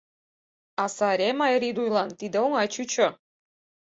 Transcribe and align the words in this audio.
А 0.83 0.85
Сааремаа 0.95 1.55
Рийдулан 1.61 2.09
тиде 2.19 2.37
оҥай 2.45 2.67
чучо. 2.73 3.07